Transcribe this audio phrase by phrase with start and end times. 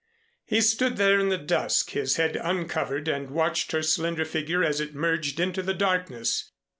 [0.45, 4.79] He stood there in the dusk, his head uncovered, and watched her slender figure as
[4.81, 6.53] it merged into the darkness.